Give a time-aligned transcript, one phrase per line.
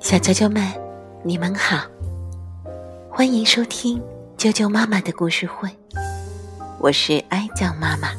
[0.00, 0.62] 小啾啾们，
[1.22, 1.84] 你们好，
[3.10, 4.00] 欢迎收听
[4.38, 5.68] 啾啾妈妈的故事会，
[6.78, 8.10] 我是哀酱妈妈。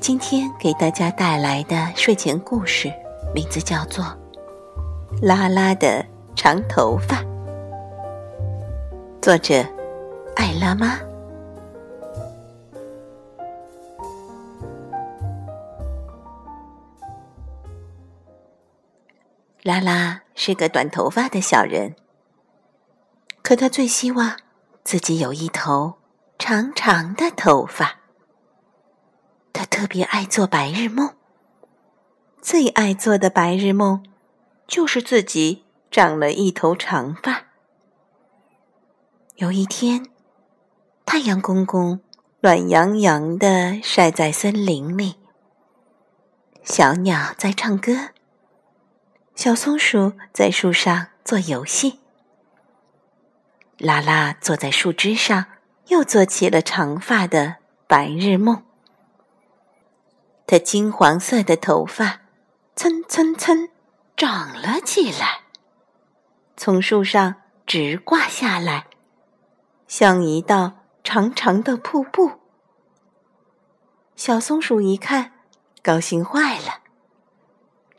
[0.00, 2.90] 今天给大家带来的睡前故事，
[3.34, 4.04] 名字叫做
[5.20, 6.04] 《拉拉的
[6.34, 7.22] 长头发》，
[9.20, 9.64] 作者
[10.36, 11.09] 艾拉妈。
[19.62, 21.94] 拉拉是个短头发的小人，
[23.42, 24.38] 可他最希望
[24.82, 25.98] 自己有一头
[26.38, 28.00] 长长的头发。
[29.52, 31.14] 他特别爱做白日梦，
[32.40, 34.02] 最爱做的白日梦
[34.66, 37.48] 就是自己长了一头长发。
[39.36, 40.06] 有一天，
[41.04, 42.00] 太阳公公
[42.40, 45.16] 暖洋洋的晒在森林里，
[46.62, 48.10] 小鸟在唱歌。
[49.40, 51.98] 小松鼠在树上做游戏，
[53.78, 55.46] 拉拉坐在树枝上，
[55.86, 58.62] 又做起了长发的白日梦。
[60.46, 62.20] 她金黄色的头发
[62.76, 63.70] 蹭蹭蹭
[64.14, 65.44] 长了起来，
[66.58, 68.88] 从树上直挂下来，
[69.88, 72.32] 像一道长长的瀑布。
[74.14, 75.32] 小松鼠一看，
[75.82, 76.80] 高兴坏了。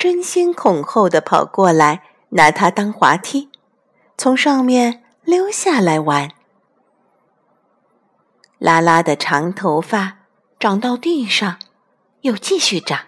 [0.02, 3.52] 争先恐后的跑过来，拿它当滑梯，
[4.18, 6.32] 从上面溜下来玩。
[8.58, 10.22] 拉拉的长头发
[10.60, 11.60] 长到地上，
[12.22, 13.02] 又继续长，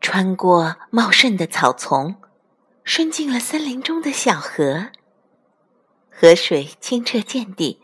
[0.00, 2.16] 穿过茂盛的草丛，
[2.82, 4.88] 伸进了森林中的小河。
[6.10, 7.80] 河水清澈见底，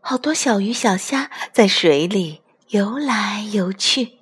[0.00, 4.15] 好多小鱼小虾在水里游来游去。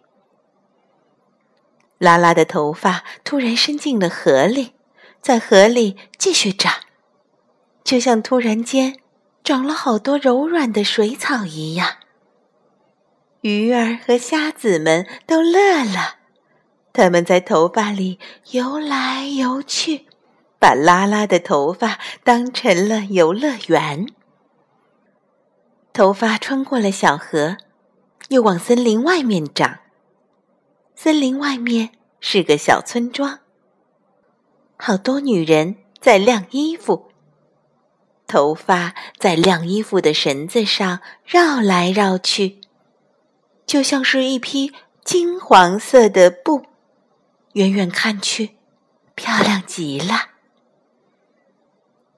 [1.99, 4.73] 拉拉的头发突然伸进了河里，
[5.21, 6.73] 在河里继续长，
[7.83, 8.99] 就像突然间
[9.43, 11.99] 长了好多柔软的水草一样。
[13.43, 16.17] 鱼儿和虾子们都乐了，
[16.93, 18.19] 它们在头发里
[18.53, 20.07] 游来游去，
[20.59, 24.07] 把拉拉的头发当成了游乐园。
[25.93, 27.59] 头发穿过了小河，
[28.29, 29.79] 又往森林外面长。
[30.97, 31.91] 森林外面
[32.21, 33.41] 是个小村庄，
[34.77, 37.11] 好多女人在晾衣服，
[38.27, 42.61] 头发在晾衣服的绳子上绕来绕去，
[43.67, 44.73] 就像是一匹
[45.05, 46.65] 金黄色的布，
[47.53, 48.57] 远远看去，
[49.15, 50.31] 漂亮极了。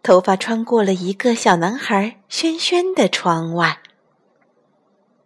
[0.02, 3.80] 头发穿过了一个小男孩轩轩的窗外，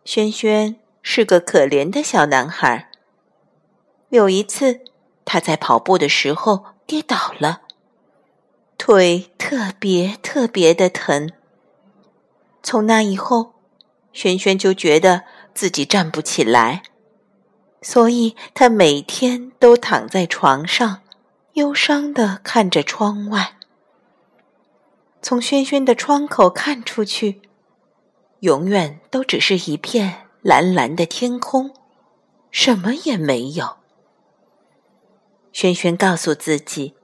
[0.04, 2.89] 轩轩是个可怜的小男孩。
[4.10, 4.80] 有一次，
[5.24, 7.62] 他在跑步的时候跌倒了，
[8.76, 11.30] 腿特别特别的疼。
[12.60, 13.54] 从那以后，
[14.12, 15.22] 轩轩就觉得
[15.54, 16.82] 自己站不起来，
[17.80, 21.02] 所以他每天都躺在床上，
[21.52, 23.54] 忧伤的看着窗外。
[25.22, 27.42] 从轩轩的窗口看出去，
[28.40, 31.72] 永远都只是一片蓝蓝的天空，
[32.50, 33.79] 什么也没有。
[35.52, 36.94] 轩轩告诉自己：“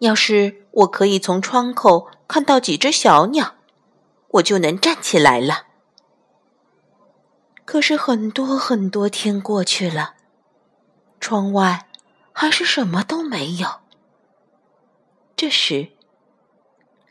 [0.00, 3.54] 要是我可以从窗口看到几只小鸟，
[4.28, 5.64] 我就能站起来了。”
[7.66, 10.14] 可是很多很多天过去了，
[11.20, 11.88] 窗外
[12.32, 13.68] 还是什么都没有。
[15.34, 15.88] 这时，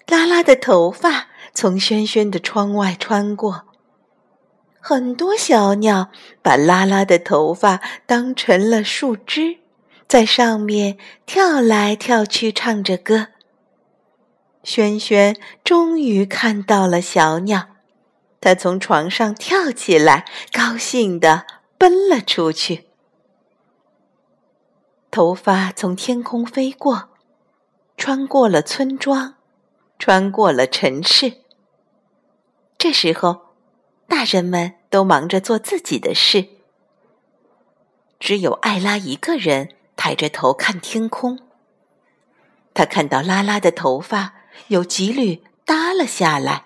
[0.08, 3.66] 拉拉的头发从轩轩的窗外穿过，
[4.80, 6.10] 很多小鸟
[6.42, 9.60] 把拉拉的头发当成了树枝。
[10.08, 13.30] 在上面跳来跳去，唱着歌。
[14.64, 17.68] 轩轩终于看到了小鸟，
[18.40, 21.46] 他从床上跳起来，高兴地
[21.78, 22.88] 奔了出去。
[25.10, 27.10] 头发从天空飞过，
[27.98, 29.36] 穿过了村庄，
[29.98, 31.42] 穿过了城市。
[32.78, 33.54] 这时候，
[34.08, 36.48] 大人们都忙着做自己的事，
[38.20, 39.70] 只有艾拉一个人。
[40.06, 41.40] 抬着头看天空，
[42.76, 44.36] 他看到拉拉的头发
[44.68, 46.66] 有几缕耷了下来，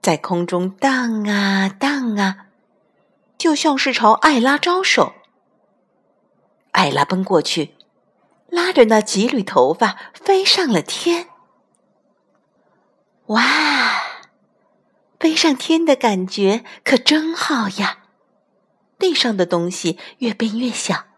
[0.00, 2.46] 在空中荡啊荡啊，
[3.36, 5.12] 就像是朝艾拉招手。
[6.70, 7.74] 艾拉奔过去，
[8.48, 11.28] 拉着那几缕头发飞上了天。
[13.26, 13.42] 哇，
[15.20, 18.04] 飞上天的感觉可真好呀！
[18.98, 21.11] 地上的东西越变越小。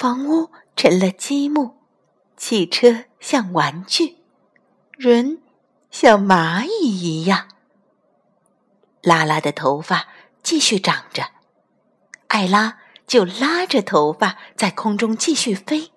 [0.00, 1.74] 房屋成了积木，
[2.34, 4.16] 汽车像玩具，
[4.96, 5.42] 人
[5.90, 7.48] 像蚂蚁一样。
[9.02, 10.08] 拉拉的头发
[10.42, 11.24] 继续长着，
[12.28, 15.92] 艾拉就拉着头发在空中继续飞。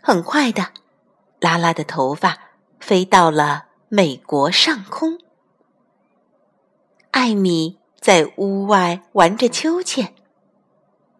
[0.00, 0.68] 很快的，
[1.40, 2.38] 拉拉的头发
[2.78, 5.18] 飞到了美国上空。
[7.10, 10.14] 艾米在屋外玩着秋千，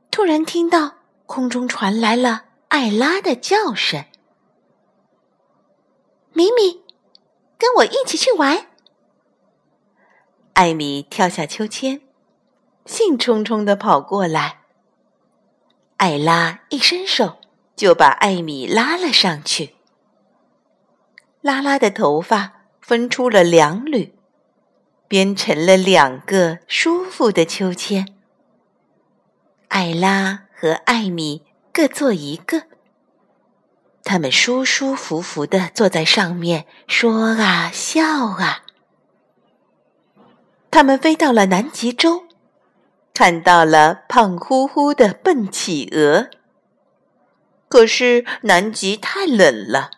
[0.09, 0.99] 突然听到
[1.33, 4.05] 空中传来了艾拉的叫声
[6.35, 6.83] ：“米米，
[7.57, 8.67] 跟我一起去玩。”
[10.53, 12.03] 艾米跳下秋千，
[12.85, 14.59] 兴冲冲地跑过来。
[15.97, 17.39] 艾拉一伸手
[17.75, 19.77] 就把艾米拉了上去。
[21.41, 24.15] 拉拉的头发分出了两缕。
[25.09, 28.15] 编成了两个舒服的秋千，
[29.69, 31.43] 艾拉和艾米
[31.73, 32.67] 各坐一个，
[34.05, 38.63] 他们舒舒服服的坐在上面，说啊笑啊。
[40.71, 42.29] 他们飞到了南极洲，
[43.13, 46.31] 看到了胖乎乎的笨企鹅。
[47.69, 49.91] 可是南极太冷了，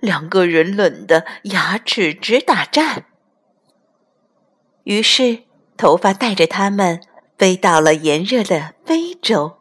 [0.00, 3.04] 两个人冷得牙齿直打颤。
[4.82, 5.44] 于是，
[5.76, 7.00] 头发带着他们
[7.38, 9.59] 飞到了炎热的非洲。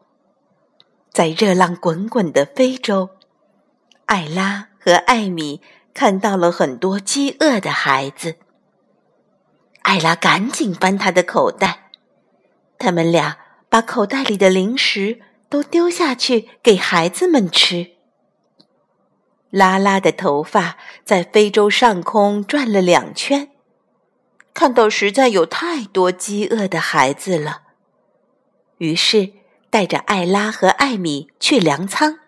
[1.20, 3.10] 在热浪滚滚的非洲，
[4.06, 5.62] 艾拉和艾米
[5.94, 8.38] 看到了很多饥饿的孩子。
[9.82, 11.92] 艾拉赶紧翻他的口袋，
[12.78, 13.38] 他们俩
[13.68, 15.20] 把口袋里的零食
[15.50, 17.98] 都丢下去给孩子们吃。
[19.50, 23.50] 拉拉的头发在非洲上空转了两圈。
[24.54, 27.64] 看到实在有太多饥饿的孩子了，
[28.78, 29.34] 于是
[29.70, 32.20] 带着艾拉和艾米去粮仓，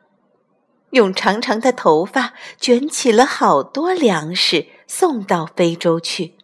[0.92, 6.36] 用长长的头发卷起了好多粮食送到非洲去。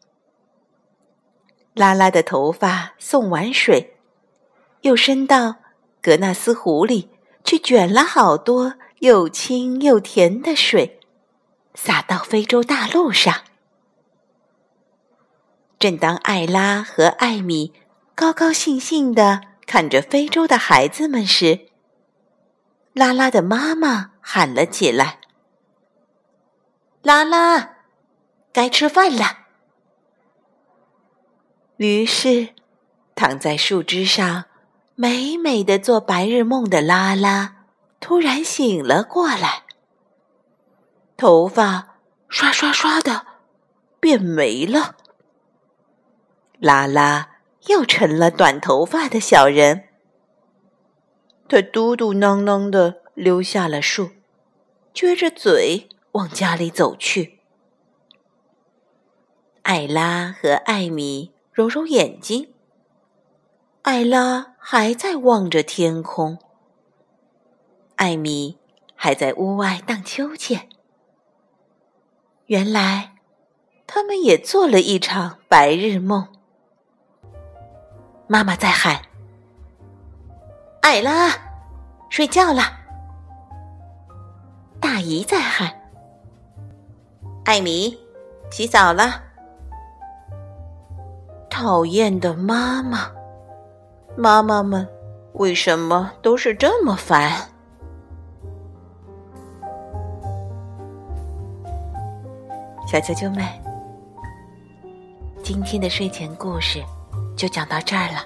[1.74, 3.98] 拉拉的头发送完水，
[4.82, 5.58] 又伸到
[6.02, 7.10] 格纳斯湖里
[7.44, 11.00] 去卷了好多又清又甜的水，
[11.76, 13.42] 洒到非洲大陆上。
[15.78, 17.74] 正当艾拉和艾米
[18.16, 21.68] 高高兴兴的看着非洲的孩子们时，
[22.94, 25.20] 拉拉的妈妈喊了起来
[27.04, 27.76] ：“拉拉，
[28.54, 29.40] 该吃饭了。”
[31.76, 32.56] 于是，
[33.14, 34.46] 躺在树枝上
[34.96, 37.66] 美美的做白日梦的拉拉
[38.00, 39.64] 突然醒了过来，
[41.18, 41.98] 头发
[42.30, 43.26] 刷刷刷的
[44.00, 44.96] 变没了。
[46.60, 47.37] 拉拉
[47.68, 49.90] 又成了短头发的小人，
[51.48, 54.12] 他嘟嘟囔囔的溜下了树，
[54.94, 57.40] 撅着嘴往家里走去。
[59.64, 62.54] 艾拉和艾米揉揉眼睛，
[63.82, 66.38] 艾拉还在望着天空，
[67.98, 68.58] 艾米
[68.96, 70.70] 还在屋外荡秋千。
[72.46, 73.16] 原来，
[73.86, 76.37] 他们也做了一场白日梦。
[78.30, 79.00] 妈妈在喊
[80.84, 81.30] ：“艾拉，
[82.10, 82.64] 睡觉了。”
[84.82, 85.72] 大姨在喊
[87.46, 87.98] ：“艾米，
[88.52, 89.24] 洗澡了。”
[91.50, 93.10] 讨厌的妈妈，
[94.18, 94.86] 妈妈们
[95.34, 97.32] 为什么都是这么烦？
[102.86, 103.46] 小啾啾们，
[105.42, 106.84] 今天的睡前故事。
[107.38, 108.26] 就讲到这儿了。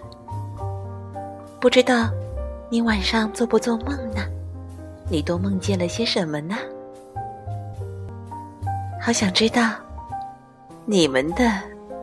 [1.60, 2.10] 不知道
[2.70, 4.22] 你晚上做不做梦呢？
[5.10, 6.56] 你都梦见了些什么呢？
[9.00, 9.74] 好想知道
[10.86, 11.52] 你们的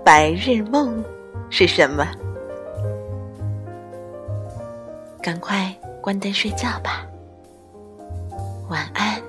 [0.04, 1.02] 白日梦
[1.48, 2.06] 是什么。
[5.22, 7.06] 赶快关灯睡觉吧，
[8.68, 9.20] 晚安。